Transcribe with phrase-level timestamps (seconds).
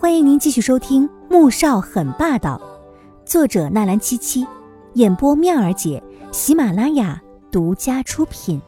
[0.00, 2.56] 欢迎您继续收听《穆少很霸道》，
[3.28, 4.46] 作者纳兰七七，
[4.94, 6.00] 演播妙儿姐，
[6.32, 8.62] 喜马拉雅独家出品，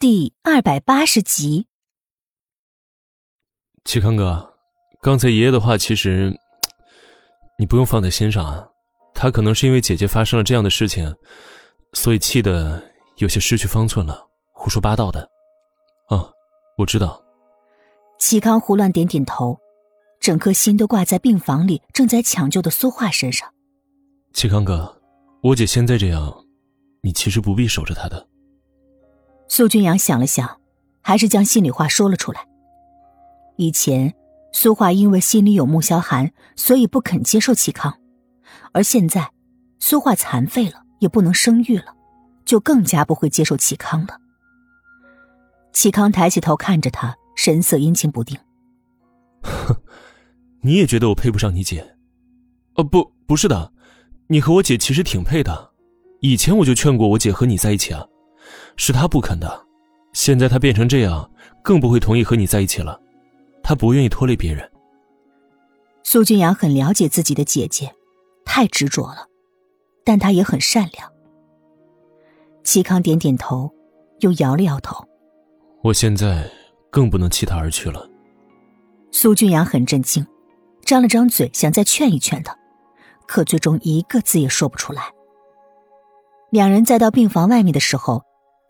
[0.00, 1.68] 第二百八十集。
[3.84, 4.52] 齐康哥，
[5.00, 6.36] 刚才爷爷的话，其实
[7.56, 8.68] 你不用放在心上啊。
[9.14, 11.14] 他可能是因为姐姐发生了这样的事情，
[11.92, 12.82] 所以气得
[13.18, 15.20] 有些失去方寸了，胡说八道的。
[16.08, 16.28] 啊，
[16.76, 17.22] 我知道。
[18.24, 19.58] 齐康胡乱点点头，
[20.20, 23.52] 整颗心都挂在病房里正在抢救的苏画身上。
[24.32, 25.02] 齐康哥，
[25.42, 26.32] 我姐现在这样，
[27.00, 28.28] 你其实不必守着她的。
[29.48, 30.60] 苏君阳想了想，
[31.02, 32.46] 还是将心里话说了出来。
[33.56, 34.14] 以前，
[34.52, 37.98] 苏画因为心里有穆萧寒，所以不肯接受齐康，
[38.72, 39.32] 而现在，
[39.80, 41.96] 苏画残废了，也不能生育了，
[42.44, 44.20] 就更加不会接受齐康了。
[45.72, 47.16] 齐康抬起头看着他。
[47.34, 48.38] 神色阴晴不定。
[49.42, 49.74] 哼，
[50.62, 51.96] 你也觉得我配不上你姐？
[52.74, 53.72] 哦，不，不是的，
[54.28, 55.72] 你和我姐其实挺配的。
[56.20, 58.06] 以前我就劝过我姐和你在一起啊，
[58.76, 59.66] 是她不肯的。
[60.12, 61.30] 现在她变成这样，
[61.62, 63.00] 更不会同意和你在一起了。
[63.62, 64.70] 她不愿意拖累别人。
[66.04, 67.92] 苏君阳很了解自己的姐姐，
[68.44, 69.26] 太执着了，
[70.04, 71.10] 但她也很善良。
[72.62, 73.70] 齐康点点头，
[74.20, 75.04] 又摇了摇头。
[75.82, 76.48] 我现在。
[76.92, 78.08] 更不能弃他而去了。
[79.10, 80.24] 苏俊阳很震惊，
[80.84, 82.54] 张了张嘴想再劝一劝他，
[83.26, 85.10] 可最终一个字也说不出来。
[86.50, 88.22] 两人再到病房外面的时候，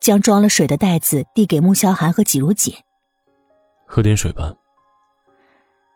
[0.00, 2.74] 将装了水的袋子递给穆萧寒和季如锦。
[3.86, 4.54] 喝点水吧。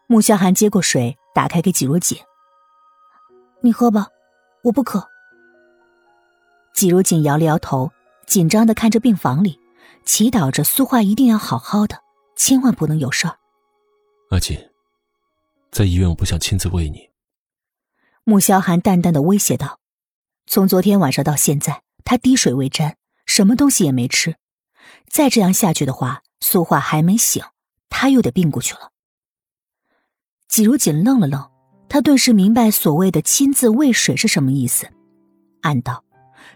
[0.07, 2.19] 穆萧寒接过水，打开给季如锦。
[3.63, 4.09] 你喝吧，
[4.63, 5.09] 我不渴。
[6.75, 7.91] 季如锦摇了摇头，
[8.27, 9.59] 紧张的看着病房里，
[10.05, 11.97] 祈祷着苏画一定要好好的。
[12.41, 13.37] 千万不能有事儿，
[14.31, 14.59] 阿锦，
[15.71, 17.11] 在医院我不想亲自喂你。
[18.25, 19.79] 穆萧寒淡淡的威胁道
[20.49, 22.97] ：“从昨天晚上到现在，他滴水未沾，
[23.27, 24.37] 什么东西也没吃。
[25.07, 27.45] 再这样下去的话，苏画还没醒，
[27.91, 28.91] 他又得病过去了。”
[30.49, 31.47] 季如锦愣了愣，
[31.91, 34.89] 他顿时明白所谓的亲自喂水是什么意思，
[35.61, 36.03] 暗道：“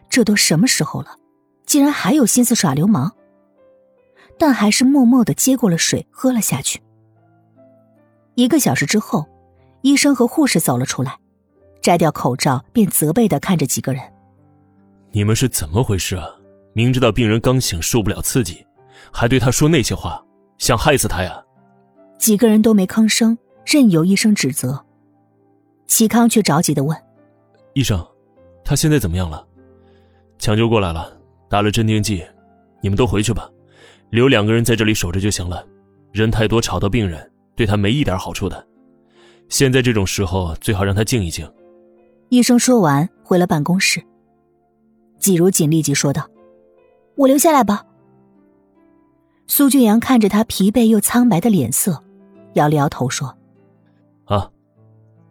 [0.09, 1.19] 这都什么时候了，
[1.66, 3.15] 竟然还有心思耍流氓。”
[4.39, 6.81] 但还是默默的接过了水，喝了下去。
[8.34, 9.25] 一个小时之后，
[9.83, 11.17] 医生和护士走了出来，
[11.81, 14.03] 摘掉口罩，便责备的看着几个人
[15.12, 16.27] ：“你们是怎么回事啊？
[16.72, 18.67] 明知道病人刚醒，受不了刺激，
[19.12, 20.21] 还对他说那些话，
[20.59, 21.41] 想害死他呀？”
[22.19, 24.84] 几个人都没吭声，任由医生指责。
[25.87, 26.97] 齐康却着急的问
[27.75, 28.05] ：“医生，
[28.65, 29.47] 他现在怎么样了？
[30.39, 31.16] 抢救过来了，
[31.49, 32.25] 打了镇定剂，
[32.81, 33.49] 你们都回去吧。”
[34.15, 35.67] 留两个人在这里守着就行了，
[36.13, 38.65] 人太多吵到病人，对他没一点好处的。
[39.49, 41.53] 现在这种时候，最好让他静一静。
[42.29, 44.01] 医生说完，回了办公室。
[45.19, 46.31] 季如锦立即说道
[47.19, 47.85] ：“我留下来吧。”
[49.49, 52.01] 苏俊阳看着他疲惫又苍白的脸色，
[52.53, 53.37] 摇了摇头说
[54.27, 54.49] ：“啊，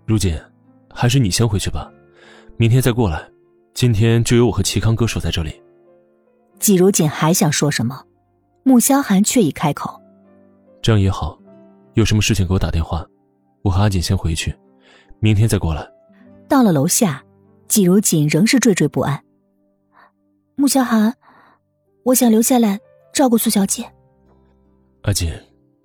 [0.05, 0.37] 如锦，
[0.93, 1.89] 还是你先回去吧，
[2.57, 3.25] 明天再过来。
[3.73, 5.53] 今天就由我和齐康哥守在这里。”
[6.59, 8.03] 季如锦还想说什么。
[8.63, 10.01] 穆萧寒却已开口
[10.81, 11.37] ：“这样也好，
[11.93, 13.05] 有什么事情给我打电话，
[13.61, 14.55] 我和阿锦先回去，
[15.19, 15.85] 明天再过来。”
[16.47, 17.23] 到了楼下，
[17.67, 19.21] 季如锦仍是惴惴不安。
[20.55, 21.13] 穆萧寒，
[22.03, 22.79] 我想留下来
[23.11, 23.83] 照顾苏小姐。
[25.01, 25.31] 阿锦，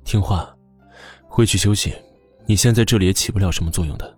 [0.05, 0.55] 听话，
[1.27, 1.93] 回去休息。
[2.47, 4.17] 你现在这里也起不了什么作用的。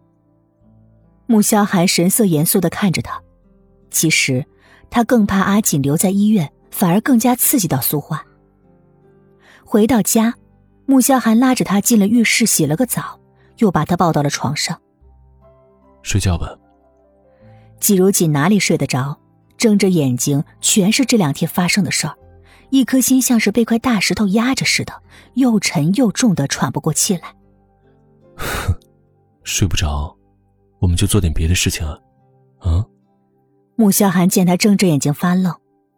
[1.26, 3.22] 穆萧寒神色严肃的看着他，
[3.90, 4.44] 其实
[4.90, 8.20] 他更怕阿锦留在医院，反而更加刺激到苏焕。
[9.70, 10.34] 回到家，
[10.84, 13.20] 穆萧寒拉着他进了浴室，洗了个澡，
[13.58, 14.76] 又把他抱到了床上。
[16.02, 16.58] 睡觉吧。
[17.78, 19.16] 季如锦哪里睡得着，
[19.56, 22.18] 睁着眼睛全是这两天发生的事儿，
[22.70, 24.92] 一颗心像是被块大石头压着似的，
[25.34, 27.32] 又沉又重的喘不过气来。
[29.44, 30.16] 睡不着，
[30.80, 31.96] 我们就做点别的事情啊，
[32.58, 32.84] 啊？
[33.76, 35.54] 穆萧寒见他睁着眼睛发愣，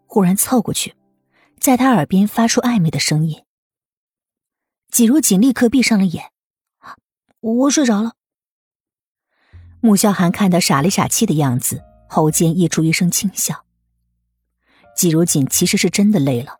[0.06, 0.94] 忽然凑过去，
[1.58, 3.42] 在他耳边发出暧昧的声音。
[4.92, 6.26] 季如锦立刻闭上了眼，
[7.40, 8.12] 我睡着了。
[9.80, 13.64] 穆萧寒看他傻里傻气的样子，喉间溢出一声轻笑。
[14.94, 16.58] 季如锦其实是真的累了，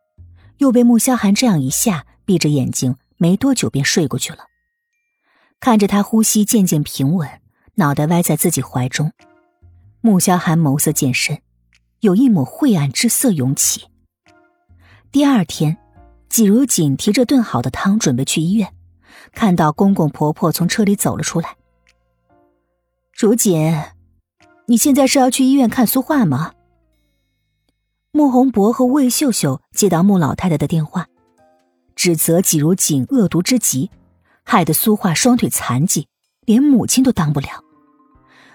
[0.57, 4.47] 又被穆萧寒这样一下，闭着眼睛，没多久便睡过去了。
[5.61, 7.29] 看着他呼吸渐渐平稳，
[7.75, 9.13] 脑袋歪在自己怀中，
[10.01, 11.43] 穆萧寒眸色渐深，
[12.01, 13.89] 有一抹晦暗之色涌起。
[15.11, 15.82] 第二天。
[16.33, 18.73] 季如锦提着炖好的汤准备去医院，
[19.35, 21.59] 看到公公婆婆从车里走了出来。
[23.15, 23.79] 如锦，
[24.65, 26.55] 你现在是要去医院看苏画吗？
[28.13, 31.07] 穆宏博和魏秀秀接到穆老太太的电话，
[31.95, 33.91] 指责季如锦恶毒之极，
[34.43, 36.09] 害得苏画双腿残疾，
[36.47, 37.63] 连母亲都当不了。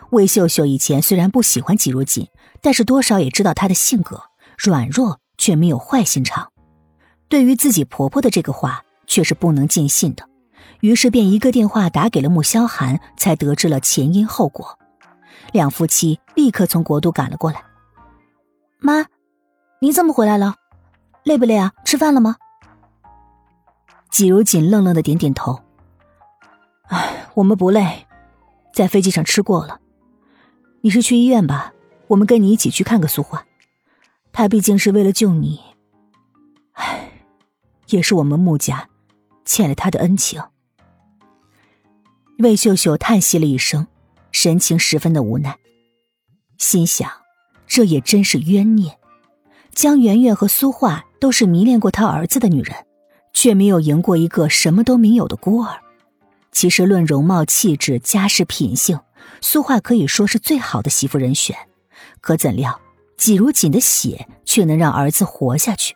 [0.10, 2.28] 魏秀秀以前虽然不喜欢季如锦，
[2.60, 4.24] 但是多少也知道她的性格
[4.58, 6.52] 软弱，却没有坏心肠。
[7.30, 10.28] 对于自己婆婆的这个话，却是不能尽信的，
[10.80, 14.78] 于是便一个电话打给了穆萧寒，才得知了前因后果。
[15.52, 17.64] 两夫妻立刻从国都赶了过来。
[18.80, 19.06] 妈，
[19.80, 20.56] 你怎么回来了？
[21.24, 21.74] 累不累啊？
[21.84, 22.36] 吃饭了吗？
[24.10, 25.60] 季如锦愣愣的点点头。
[26.88, 28.08] 哎，我们不累，
[28.74, 29.80] 在飞机上吃过了。
[30.82, 31.74] 你是去医院吧？
[32.08, 33.46] 我们跟你一起去看个苏画。
[34.32, 35.60] 他毕竟是为了救你。
[36.74, 37.07] 唉。
[37.88, 38.90] 也是我们穆家
[39.46, 40.42] 欠了他的恩情。
[42.40, 43.88] 魏秀秀叹息了一声，
[44.32, 45.58] 神情十分的无奈，
[46.58, 47.10] 心想：
[47.66, 48.98] 这也真是冤孽。
[49.74, 52.76] 江媛媛和苏画都是迷恋过他儿子的女人，
[53.34, 55.80] 却没有赢过一个什么都没有的孤儿。
[56.52, 59.00] 其实论容貌、气质、家世、品性，
[59.42, 61.56] 苏画可以说是最好的媳妇人选。
[62.22, 62.80] 可怎料，
[63.18, 65.96] 季如锦的血却能让儿子活下去，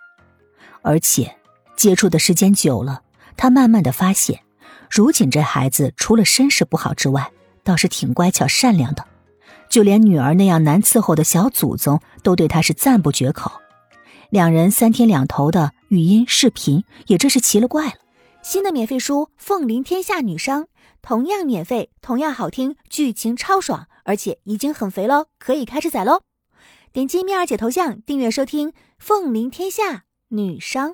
[0.82, 1.36] 而且。
[1.82, 3.02] 接触的时间久了，
[3.36, 4.44] 他慢慢的发现，
[4.88, 7.32] 如锦这孩子除了身世不好之外，
[7.64, 9.04] 倒是挺乖巧善良的，
[9.68, 13.52] 就连女儿那样难伺候的小祖宗都对他是赞不绝口。
[14.30, 17.94] 两人三天两头的语音视频，也真是奇了怪了。
[18.44, 20.66] 新的免费书《凤临天下女商》，
[21.02, 26.22] 同样免费，同样好听，剧情超爽，而且已经很肥喽，可以开始宰喽！
[26.94, 28.70] 点击蜜儿姐头像订阅收听
[29.00, 30.92] 《凤临天下女商》。